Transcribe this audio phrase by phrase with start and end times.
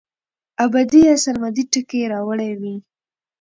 [0.65, 2.75] ابدي يا سرمدي ټکي راوړي وے